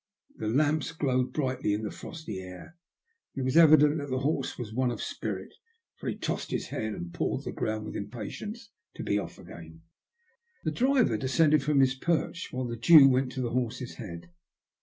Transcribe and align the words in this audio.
The 0.35 0.47
lamps 0.47 0.93
glowed 0.93 1.31
brightly 1.31 1.73
in 1.75 1.83
the 1.83 1.91
frosty 1.91 2.39
air, 2.39 2.75
and 3.35 3.43
it 3.43 3.45
was 3.45 3.55
evident 3.55 3.99
the 4.09 4.17
horse 4.17 4.57
was 4.57 4.73
one 4.73 4.89
of 4.89 4.99
spirit, 4.99 5.53
for 5.95 6.09
he 6.09 6.15
tossed 6.15 6.49
his 6.49 6.69
head 6.69 6.95
and 6.95 7.13
pawed 7.13 7.43
the 7.43 7.51
ground 7.51 7.85
with 7.85 7.95
impatience 7.95 8.71
to 8.95 9.03
be 9.03 9.19
off 9.19 9.37
again. 9.37 9.83
The 10.63 10.71
driver 10.71 11.17
descended 11.17 11.61
from 11.61 11.81
his 11.81 11.93
perch, 11.93 12.47
while 12.51 12.65
the 12.65 12.77
Jew 12.77 13.09
went 13.09 13.31
to 13.33 13.41
the 13.43 13.51
horse's 13.51 13.97
head. 13.97 14.31